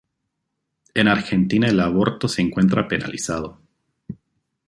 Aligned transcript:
En 0.95 1.07
Argentina 1.07 1.67
el 1.67 1.79
aborto 1.79 2.27
se 2.27 2.41
encuentra 2.41 2.87
penalizado. 2.87 3.59